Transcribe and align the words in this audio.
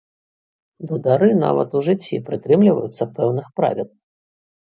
Дудары 0.91 1.27
нават 1.45 1.69
у 1.81 1.81
жыцці 1.89 2.19
прытрымліваюцца 2.31 3.03
пэўных 3.19 3.47
правілаў. 3.61 3.93